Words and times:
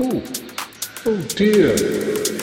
Oh, 0.00 0.22
oh 1.06 1.22
dear. 1.36 2.41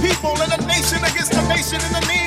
people 0.00 0.34
and 0.42 0.52
a 0.52 0.66
nation 0.66 0.98
against 1.04 1.34
a 1.34 1.42
nation 1.48 1.80
in 1.80 1.92
the 1.92 2.06
name 2.08 2.19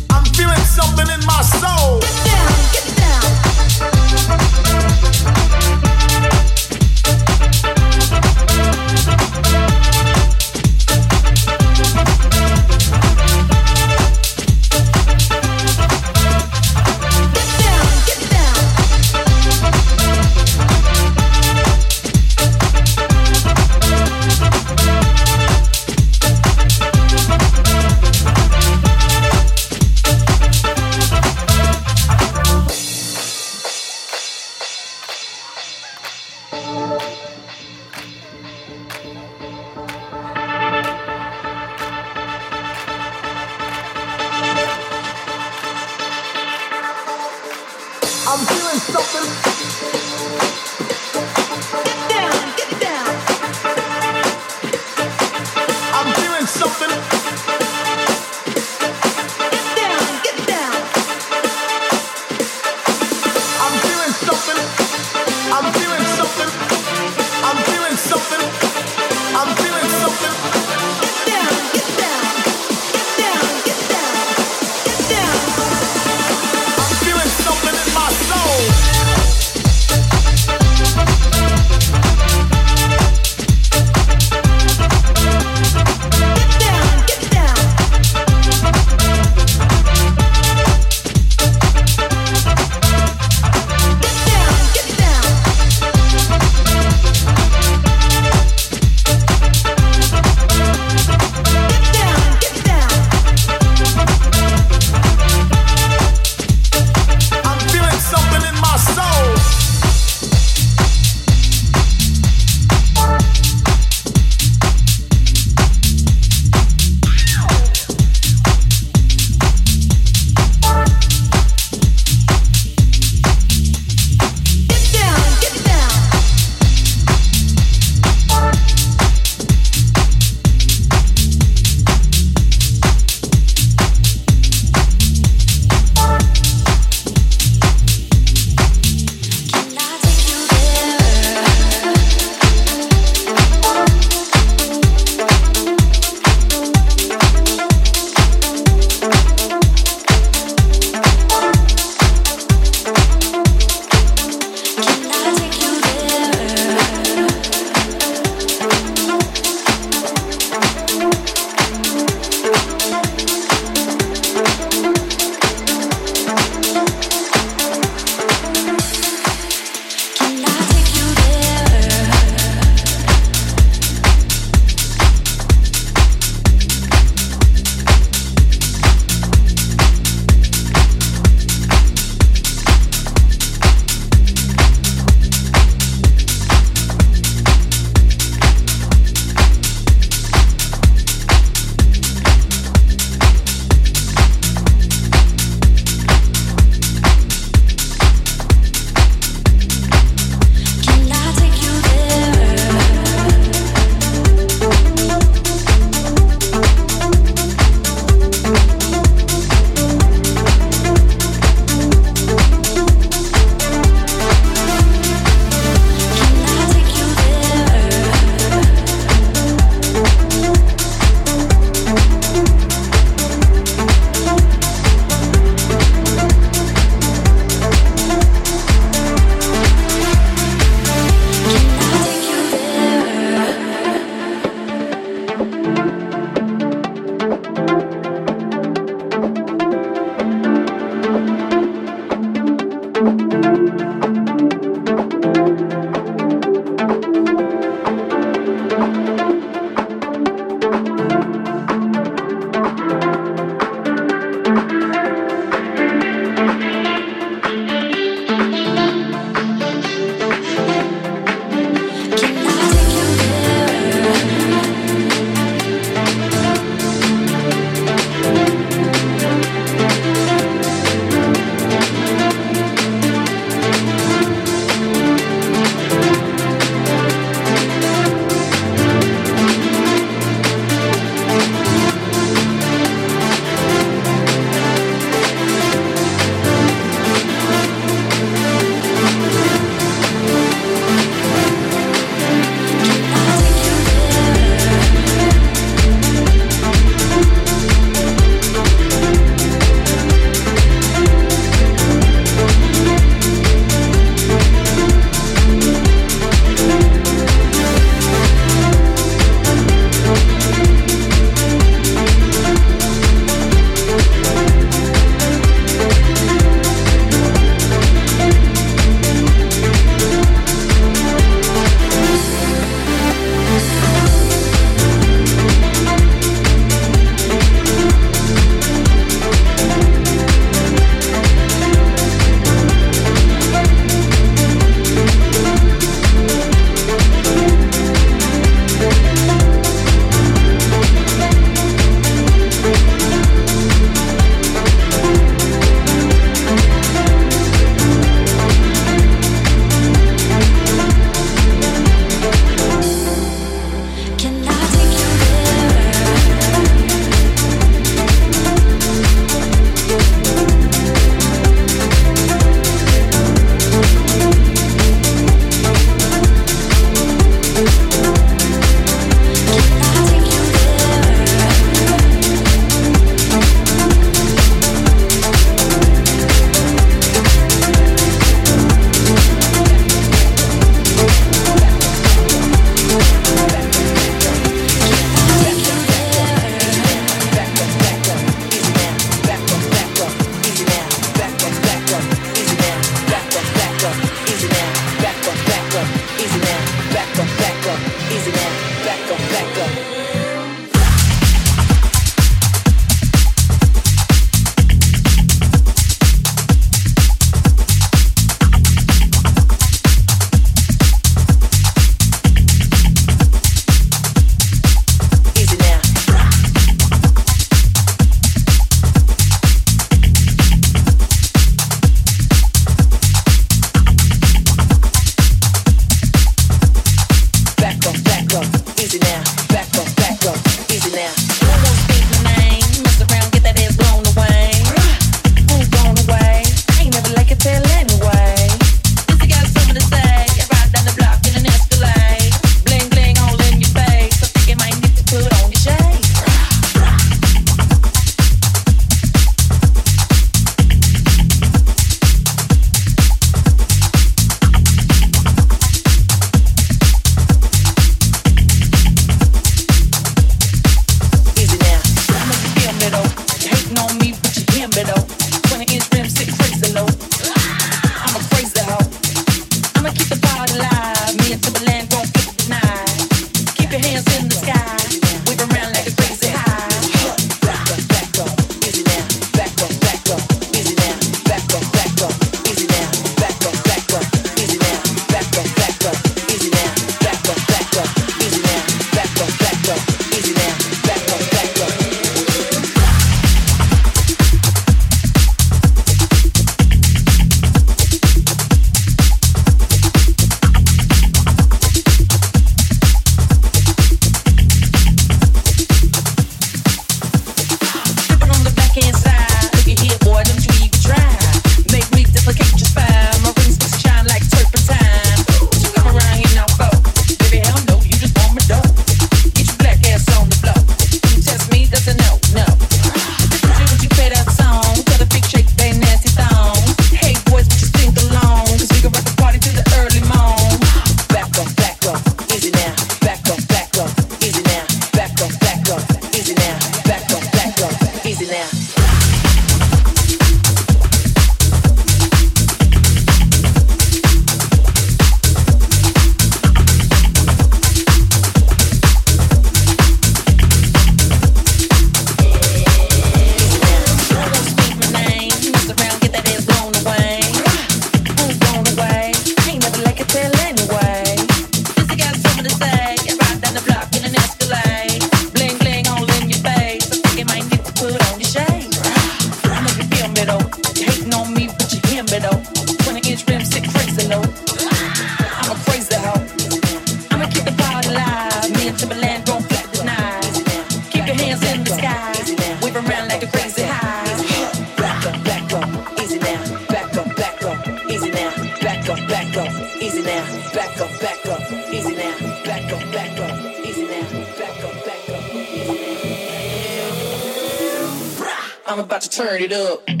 Now, 599.21 599.27
back 599.27 599.51
up, 599.51 600.00